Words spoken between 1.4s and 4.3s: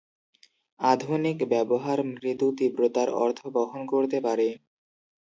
ব্যবহার মৃদু তীব্রতার অর্থ বহন করতে